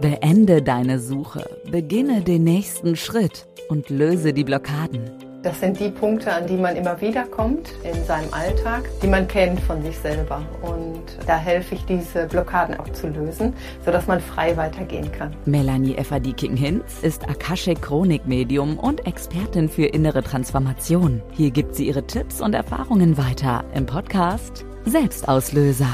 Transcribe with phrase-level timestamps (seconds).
[0.00, 5.10] Beende deine Suche, beginne den nächsten Schritt und löse die Blockaden.
[5.42, 9.26] Das sind die Punkte, an die man immer wieder kommt in seinem Alltag, die man
[9.26, 10.42] kennt von sich selber.
[10.60, 15.34] Und da helfe ich, diese Blockaden auch zu lösen, sodass man frei weitergehen kann.
[15.46, 21.22] Melanie Efferdiking-Hinz ist Akashic Chronik-Medium und Expertin für innere Transformation.
[21.32, 25.88] Hier gibt sie ihre Tipps und Erfahrungen weiter im Podcast Selbstauslöser.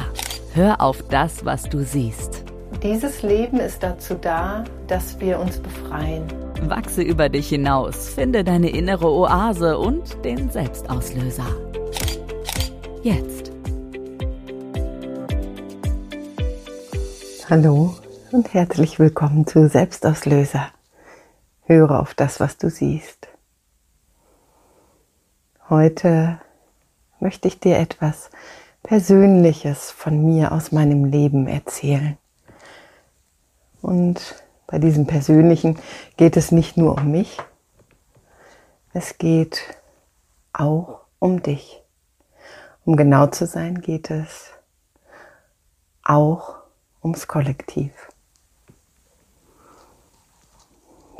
[0.54, 2.45] Hör auf das, was du siehst.
[2.88, 6.22] Dieses Leben ist dazu da, dass wir uns befreien.
[6.68, 11.48] Wachse über dich hinaus, finde deine innere Oase und den Selbstauslöser.
[13.02, 13.50] Jetzt.
[17.50, 17.96] Hallo
[18.30, 20.68] und herzlich willkommen zu Selbstauslöser.
[21.64, 23.26] Höre auf das, was du siehst.
[25.68, 26.38] Heute
[27.18, 28.30] möchte ich dir etwas
[28.84, 32.16] Persönliches von mir aus meinem Leben erzählen.
[33.86, 35.78] Und bei diesem Persönlichen
[36.16, 37.38] geht es nicht nur um mich,
[38.92, 39.62] es geht
[40.52, 41.80] auch um dich.
[42.84, 44.50] Um genau zu sein, geht es
[46.02, 46.56] auch
[47.00, 47.92] ums Kollektiv.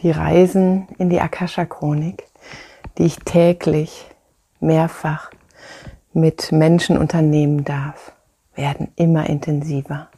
[0.03, 2.27] Die Reisen in die Akasha-Chronik,
[2.99, 4.09] die ich täglich
[4.59, 5.31] mehrfach
[6.13, 8.11] mit Menschen unternehmen darf,
[8.57, 10.09] werden immer intensiver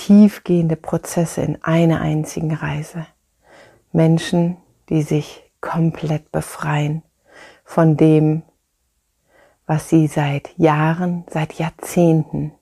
[0.00, 3.06] tiefgehende Prozesse in einer einzigen Reise.
[3.92, 4.56] Menschen,
[4.88, 7.02] die sich komplett befreien
[7.64, 8.42] von dem,
[9.66, 12.52] was sie seit Jahren, seit Jahrzehnten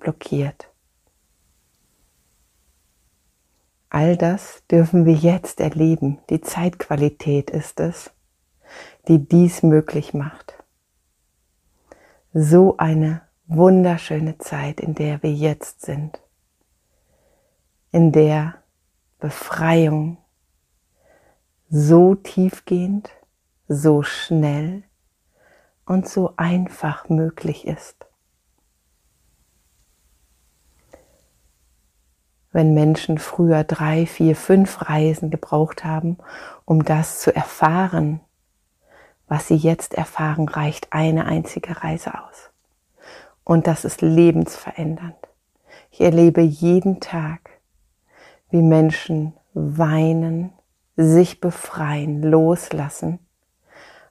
[0.00, 0.68] blockiert.
[3.88, 6.18] All das dürfen wir jetzt erleben.
[6.28, 8.10] Die Zeitqualität ist es,
[9.08, 10.62] die dies möglich macht.
[12.34, 16.22] So eine wunderschöne Zeit, in der wir jetzt sind
[17.92, 18.54] in der
[19.20, 20.16] Befreiung
[21.68, 23.10] so tiefgehend,
[23.68, 24.82] so schnell
[25.86, 28.06] und so einfach möglich ist.
[32.50, 36.18] Wenn Menschen früher drei, vier, fünf Reisen gebraucht haben,
[36.64, 38.20] um das zu erfahren,
[39.28, 42.50] was sie jetzt erfahren, reicht eine einzige Reise aus.
[43.44, 45.16] Und das ist lebensverändernd.
[45.90, 47.51] Ich erlebe jeden Tag,
[48.52, 50.52] wie Menschen weinen,
[50.96, 53.18] sich befreien, loslassen,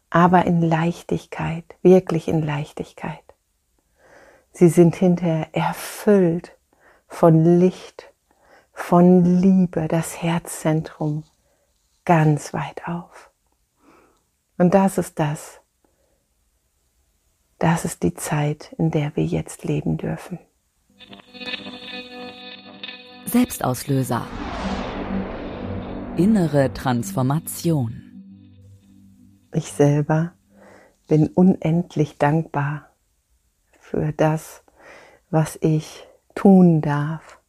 [0.09, 3.23] aber in Leichtigkeit, wirklich in Leichtigkeit.
[4.51, 6.57] Sie sind hinterher erfüllt
[7.07, 8.11] von Licht,
[8.73, 11.23] von Liebe, das Herzzentrum
[12.03, 13.29] ganz weit auf.
[14.57, 15.61] Und das ist das.
[17.59, 20.39] Das ist die Zeit, in der wir jetzt leben dürfen.
[23.31, 24.27] Selbstauslöser.
[26.17, 28.03] Innere Transformation.
[29.53, 30.33] Ich selber
[31.07, 32.89] bin unendlich dankbar
[33.79, 34.65] für das,
[35.29, 36.05] was ich
[36.35, 37.39] tun darf,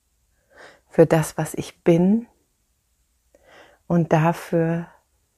[0.89, 2.29] für das, was ich bin
[3.89, 4.87] und dafür,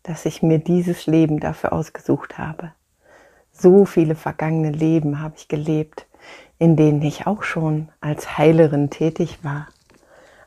[0.02, 2.74] dass ich mir dieses Leben dafür ausgesucht habe.
[3.50, 6.06] So viele vergangene Leben habe ich gelebt,
[6.58, 9.68] in denen ich auch schon als Heilerin tätig war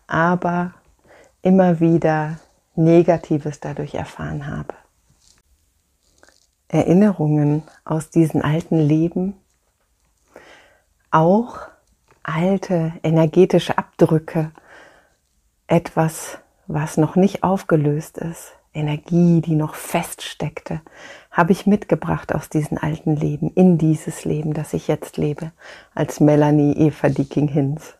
[0.08, 0.74] aber
[1.42, 2.40] immer wieder
[2.76, 4.74] Negatives dadurch erfahren habe.
[6.70, 9.36] Erinnerungen aus diesen alten Leben,
[11.12, 11.60] auch
[12.24, 14.52] alte energetische Abdrücke,
[15.68, 20.82] etwas, was noch nicht aufgelöst ist, Energie, die noch feststeckte,
[21.32, 25.52] habe ich mitgebracht aus diesen alten Leben, in dieses Leben, das ich jetzt lebe,
[25.96, 27.96] als Melanie Eva Dicking-Hinz.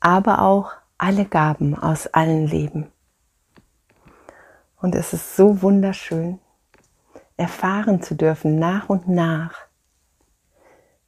[0.00, 2.90] Aber auch alle Gaben aus allen Leben.
[4.80, 6.38] Und es ist so wunderschön,
[7.36, 9.66] erfahren zu dürfen nach und nach,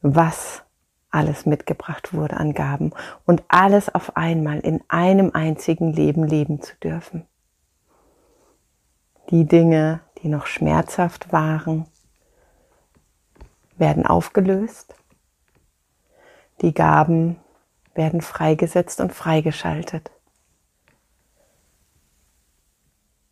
[0.00, 0.62] was
[1.10, 2.92] alles mitgebracht wurde an Gaben
[3.24, 7.26] und alles auf einmal in einem einzigen Leben leben zu dürfen.
[9.30, 11.86] Die Dinge, die noch schmerzhaft waren,
[13.76, 14.94] werden aufgelöst.
[16.62, 17.38] Die Gaben,
[17.96, 20.10] werden freigesetzt und freigeschaltet.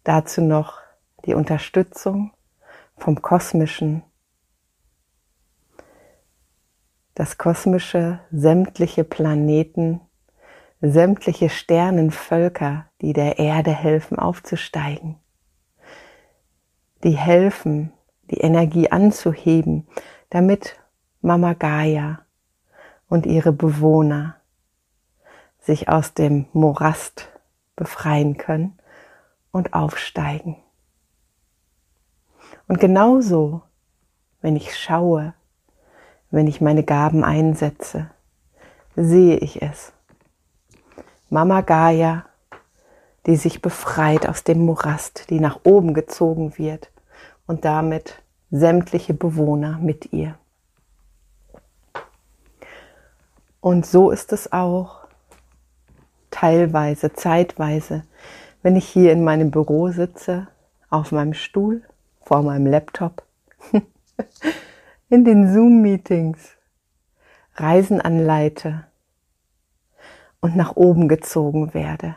[0.04, 0.80] Dazu noch
[1.24, 2.32] die Unterstützung
[2.96, 4.02] vom Kosmischen.
[7.14, 10.00] Das Kosmische, sämtliche Planeten,
[10.80, 15.16] sämtliche Sternenvölker, die der Erde helfen aufzusteigen.
[17.02, 17.92] Die helfen,
[18.30, 19.86] die Energie anzuheben,
[20.30, 20.76] damit
[21.20, 22.20] Mama Gaia
[23.08, 24.36] und ihre Bewohner
[25.64, 27.30] sich aus dem Morast
[27.74, 28.78] befreien können
[29.50, 30.56] und aufsteigen.
[32.68, 33.62] Und genauso,
[34.40, 35.34] wenn ich schaue,
[36.30, 38.10] wenn ich meine Gaben einsetze,
[38.94, 39.92] sehe ich es.
[41.30, 42.26] Mama Gaia,
[43.26, 46.90] die sich befreit aus dem Morast, die nach oben gezogen wird
[47.46, 50.38] und damit sämtliche Bewohner mit ihr.
[53.60, 55.03] Und so ist es auch
[56.34, 58.02] teilweise, zeitweise,
[58.62, 60.48] wenn ich hier in meinem Büro sitze,
[60.90, 61.82] auf meinem Stuhl,
[62.22, 63.22] vor meinem Laptop,
[65.08, 66.56] in den Zoom-Meetings,
[67.54, 68.84] Reisen anleite
[70.40, 72.16] und nach oben gezogen werde.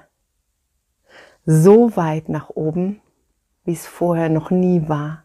[1.46, 3.02] So weit nach oben,
[3.66, 5.24] wie es vorher noch nie war.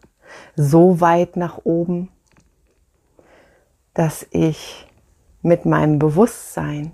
[0.55, 2.11] So weit nach oben,
[3.95, 4.87] dass ich
[5.41, 6.91] mit meinem Bewusstsein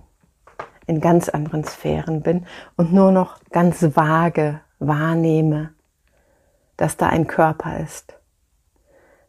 [0.89, 2.45] in ganz anderen Sphären bin
[2.75, 5.73] und nur noch ganz vage wahrnehme,
[6.77, 8.17] dass da ein Körper ist,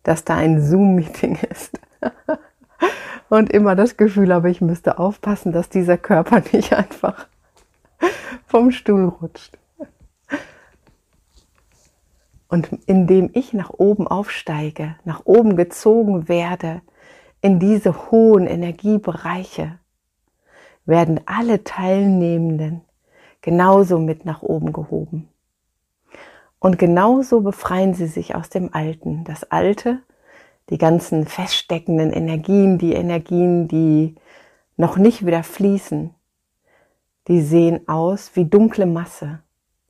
[0.02, 1.78] dass da ein Zoom-Meeting ist.
[3.28, 7.28] und immer das Gefühl habe, ich müsste aufpassen, dass dieser Körper nicht einfach
[8.46, 9.58] vom Stuhl rutscht.
[12.48, 16.82] Und indem ich nach oben aufsteige, nach oben gezogen werde,
[17.42, 19.78] in diese hohen Energiebereiche,
[20.86, 22.82] werden alle Teilnehmenden
[23.40, 25.28] genauso mit nach oben gehoben.
[26.58, 29.24] Und genauso befreien sie sich aus dem Alten.
[29.24, 30.02] Das Alte,
[30.68, 34.14] die ganzen feststeckenden Energien, die Energien, die
[34.76, 36.14] noch nicht wieder fließen,
[37.28, 39.40] die sehen aus wie dunkle Masse.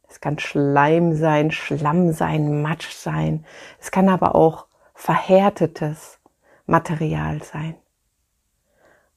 [0.09, 3.45] Es kann Schleim sein, Schlamm sein, Matsch sein.
[3.81, 6.21] Es kann aber auch verhärtetes
[6.67, 7.75] Material sein.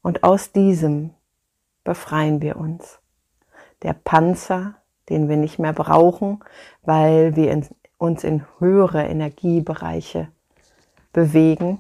[0.02, 1.12] Und aus diesem
[1.84, 3.00] befreien wir uns.
[3.82, 4.76] Der Panzer,
[5.10, 6.40] den wir nicht mehr brauchen,
[6.84, 7.66] weil wir in,
[7.98, 10.30] uns in höhere Energiebereiche
[11.12, 11.80] bewegen,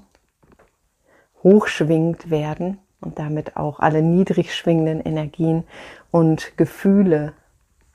[1.43, 5.63] hochschwingt werden und damit auch alle niedrig schwingenden Energien
[6.11, 7.33] und Gefühle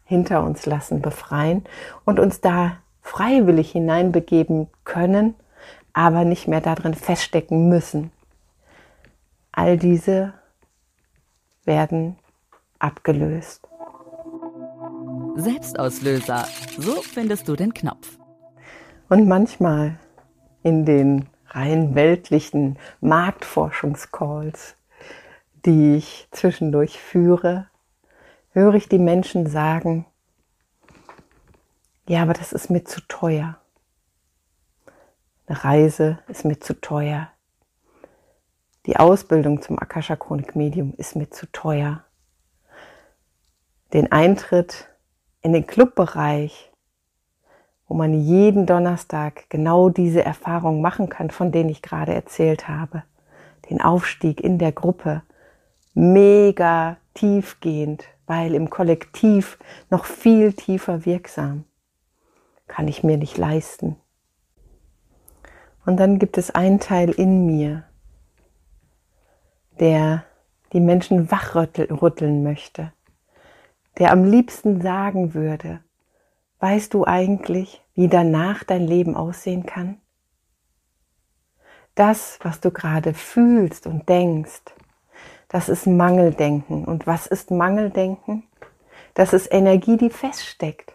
[0.04, 1.64] hinter uns lassen, befreien
[2.04, 5.34] und uns da freiwillig hineinbegeben können,
[5.92, 8.10] aber nicht mehr darin feststecken müssen.
[9.52, 10.34] All diese
[11.68, 12.16] werden
[12.80, 13.68] abgelöst.
[15.36, 18.18] Selbstauslöser, so findest du den Knopf.
[19.08, 20.00] Und manchmal
[20.64, 24.74] in den rein weltlichen Marktforschungscalls,
[25.64, 27.68] die ich zwischendurch führe,
[28.52, 30.06] höre ich die Menschen sagen,
[32.08, 33.58] ja, aber das ist mir zu teuer.
[35.46, 37.30] Eine Reise ist mir zu teuer.
[38.88, 42.04] Die Ausbildung zum Akasha Chronik Medium ist mir zu teuer.
[43.92, 44.88] Den Eintritt
[45.42, 46.72] in den Clubbereich,
[47.86, 53.02] wo man jeden Donnerstag genau diese Erfahrung machen kann, von denen ich gerade erzählt habe.
[53.68, 55.20] Den Aufstieg in der Gruppe.
[55.92, 59.58] Mega tiefgehend, weil im Kollektiv
[59.90, 61.64] noch viel tiefer wirksam.
[62.68, 63.96] Kann ich mir nicht leisten.
[65.84, 67.84] Und dann gibt es einen Teil in mir,
[69.80, 70.24] der
[70.72, 72.92] die Menschen wachrütteln möchte,
[73.98, 75.80] der am liebsten sagen würde,
[76.60, 80.00] weißt du eigentlich, wie danach dein Leben aussehen kann?
[81.94, 84.62] Das, was du gerade fühlst und denkst,
[85.48, 86.84] das ist Mangeldenken.
[86.84, 88.44] Und was ist Mangeldenken?
[89.14, 90.92] Das ist Energie, die feststeckt.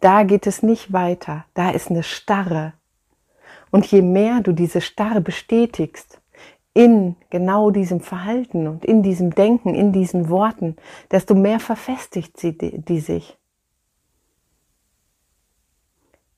[0.00, 1.46] Da geht es nicht weiter.
[1.54, 2.74] Da ist eine Starre.
[3.70, 6.20] Und je mehr du diese Starre bestätigst,
[6.74, 10.76] in genau diesem Verhalten und in diesem Denken, in diesen Worten,
[11.10, 13.38] desto mehr verfestigt sie die sich.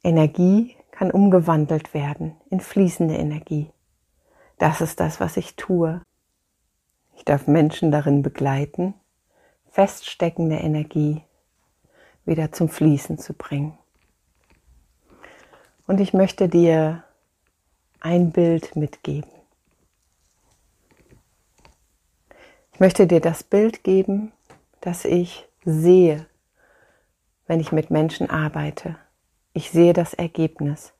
[0.05, 3.71] Energie kann umgewandelt werden in fließende Energie.
[4.59, 6.01] Das ist das, was ich tue.
[7.17, 8.95] Ich darf Menschen darin begleiten,
[9.71, 11.23] feststeckende Energie
[12.25, 13.77] wieder zum Fließen zu bringen.
[15.87, 17.05] Und ich möchte dir
[18.01, 19.36] ein Bild mitgeben.
[22.77, 24.33] Ich möchte dir das Bild geben,
[24.83, 26.27] das ich sehe,
[27.47, 28.97] wenn ich mit Menschen arbeite.
[29.55, 30.93] Ich sehe das Ergebnis.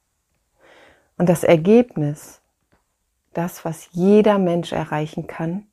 [1.19, 2.41] Und das Ergebnis,
[3.35, 5.67] das, was jeder Mensch erreichen kann,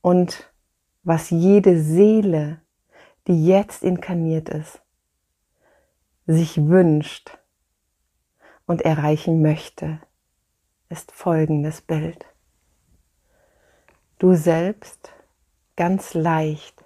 [0.00, 0.50] und
[1.02, 2.62] was jede Seele,
[3.26, 4.80] die jetzt inkarniert ist,
[6.26, 7.36] sich wünscht
[8.64, 10.00] und erreichen möchte,
[10.88, 12.24] ist folgendes Bild.
[14.18, 15.12] Du selbst
[15.76, 16.84] ganz leicht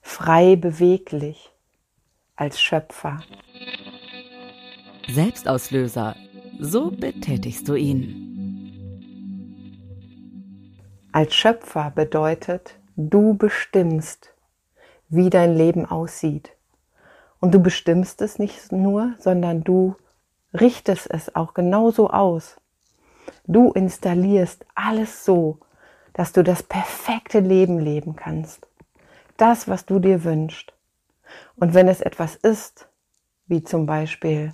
[0.00, 1.52] frei beweglich
[2.36, 3.22] als Schöpfer.
[5.08, 6.16] Selbstauslöser,
[6.58, 8.26] so betätigst du ihn.
[11.12, 14.32] Als Schöpfer bedeutet, du bestimmst,
[15.08, 16.52] wie dein Leben aussieht.
[17.40, 19.96] Und du bestimmst es nicht nur, sondern du
[20.54, 22.56] richtest es auch genauso aus.
[23.46, 25.58] Du installierst alles so,
[26.20, 28.66] dass du das perfekte Leben leben kannst.
[29.38, 30.74] Das, was du dir wünschst.
[31.56, 32.90] Und wenn es etwas ist,
[33.46, 34.52] wie zum Beispiel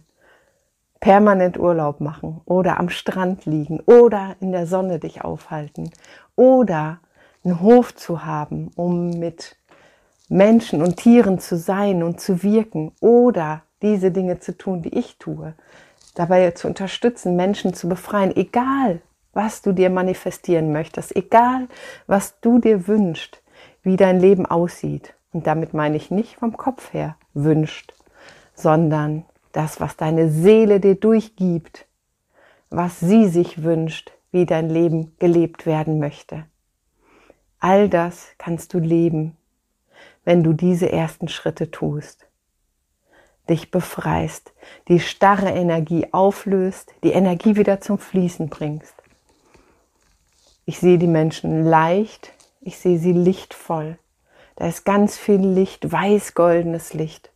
[1.00, 5.90] permanent Urlaub machen oder am Strand liegen oder in der Sonne dich aufhalten
[6.36, 7.00] oder
[7.42, 9.56] einen Hof zu haben, um mit
[10.28, 15.18] Menschen und Tieren zu sein und zu wirken oder diese Dinge zu tun, die ich
[15.18, 15.54] tue,
[16.14, 19.00] dabei zu unterstützen, Menschen zu befreien, egal
[19.36, 21.68] was du dir manifestieren möchtest, egal
[22.06, 23.42] was du dir wünschst,
[23.82, 25.14] wie dein Leben aussieht.
[25.30, 27.92] Und damit meine ich nicht vom Kopf her wünscht,
[28.54, 31.86] sondern das, was deine Seele dir durchgibt,
[32.70, 36.46] was sie sich wünscht, wie dein Leben gelebt werden möchte.
[37.58, 39.36] All das kannst du leben,
[40.24, 42.26] wenn du diese ersten Schritte tust.
[43.50, 44.54] Dich befreist,
[44.88, 48.95] die starre Energie auflöst, die Energie wieder zum Fließen bringst.
[50.68, 53.98] Ich sehe die Menschen leicht, ich sehe sie lichtvoll.
[54.56, 57.30] Da ist ganz viel Licht, weiß-goldenes Licht.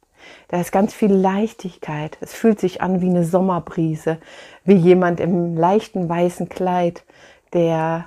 [0.49, 2.19] Da ist ganz viel Leichtigkeit.
[2.21, 4.19] Es fühlt sich an wie eine Sommerbrise,
[4.65, 7.05] wie jemand im leichten weißen Kleid,
[7.53, 8.07] der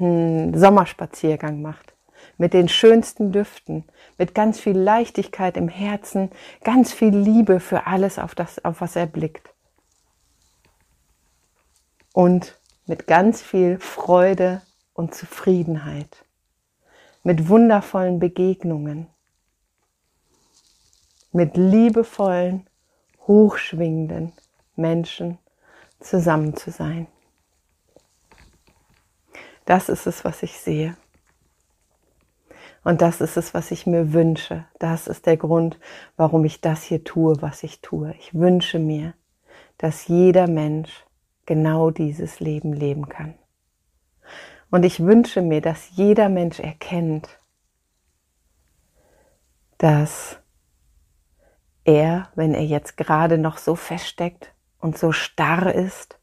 [0.00, 1.94] einen Sommerspaziergang macht.
[2.36, 3.84] Mit den schönsten Düften,
[4.18, 6.30] mit ganz viel Leichtigkeit im Herzen,
[6.64, 9.48] ganz viel Liebe für alles, auf, das, auf was er blickt.
[12.12, 14.62] Und mit ganz viel Freude
[14.94, 16.24] und Zufriedenheit.
[17.22, 19.08] Mit wundervollen Begegnungen
[21.36, 22.66] mit liebevollen,
[23.26, 24.32] hochschwingenden
[24.74, 25.38] Menschen
[26.00, 27.06] zusammen zu sein.
[29.66, 30.96] Das ist es, was ich sehe.
[32.84, 34.64] Und das ist es, was ich mir wünsche.
[34.78, 35.78] Das ist der Grund,
[36.16, 38.14] warum ich das hier tue, was ich tue.
[38.18, 39.12] Ich wünsche mir,
[39.76, 41.04] dass jeder Mensch
[41.46, 43.34] genau dieses Leben leben kann.
[44.70, 47.40] Und ich wünsche mir, dass jeder Mensch erkennt,
[49.78, 50.38] dass
[51.84, 56.18] er, wenn er jetzt gerade noch so feststeckt und so starr ist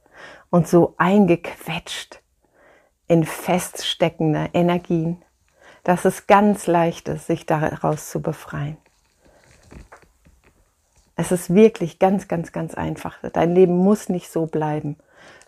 [0.50, 2.22] und so eingequetscht
[3.08, 5.24] in feststeckende Energien,
[5.84, 8.77] dass es ganz leicht ist, sich daraus zu befreien.
[11.15, 13.18] Es ist wirklich ganz, ganz, ganz einfach.
[13.34, 14.98] Dein Leben muss nicht so bleiben,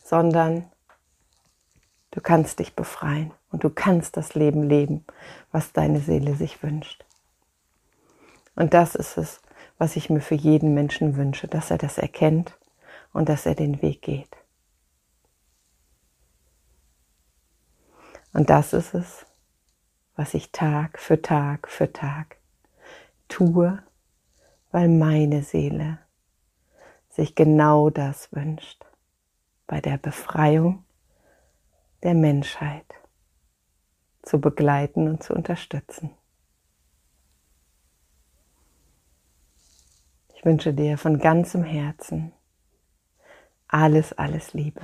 [0.05, 0.71] sondern
[2.11, 5.03] du kannst dich befreien und du kannst das Leben leben,
[5.51, 7.03] was deine Seele sich wünscht.
[8.55, 9.41] Und das ist es,
[9.79, 12.55] was ich mir für jeden Menschen wünsche, dass er das erkennt
[13.13, 14.37] und dass er den Weg geht.
[18.31, 19.25] Und das ist es,
[20.15, 22.37] was ich Tag für Tag für Tag
[23.27, 23.81] tue,
[24.71, 25.97] weil meine Seele
[27.09, 28.85] sich genau das wünscht,
[29.67, 30.83] bei der Befreiung
[32.03, 32.85] der Menschheit
[34.21, 36.11] zu begleiten und zu unterstützen.
[40.35, 42.33] Ich wünsche dir von ganzem Herzen
[43.67, 44.81] alles, alles Liebe.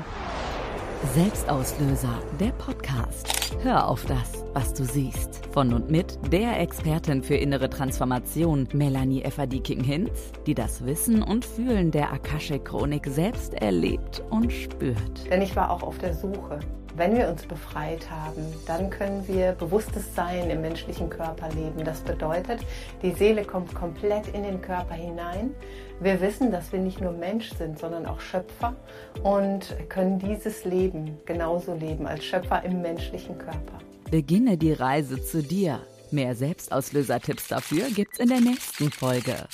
[1.03, 3.58] Selbstauslöser, der Podcast.
[3.63, 5.46] Hör auf das, was du siehst.
[5.51, 11.91] Von und mit der Expertin für innere Transformation, Melanie Efferdiking-Hinz, die das Wissen und Fühlen
[11.91, 15.29] der Akashe-Chronik selbst erlebt und spürt.
[15.29, 16.60] Denn ich war auch auf der Suche
[17.01, 21.84] wenn wir uns befreit haben, dann können wir bewusstes Sein im menschlichen Körper leben.
[21.84, 22.60] Das bedeutet,
[23.01, 25.50] die Seele kommt komplett in den Körper hinein.
[26.00, 28.75] Wir wissen, dass wir nicht nur Mensch sind, sondern auch Schöpfer
[29.24, 33.79] und können dieses Leben genauso leben als Schöpfer im menschlichen Körper.
[34.12, 35.79] Beginne die Reise zu dir.
[36.12, 39.48] Mehr Selbstauslöser-Tipps dafür gibt's in der nächsten Folge.